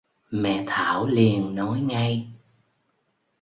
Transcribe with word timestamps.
Mẹ 0.31 0.63
Thảo 0.67 1.05
liền 1.07 1.55
Nói 1.55 1.79
ngay 1.81 2.27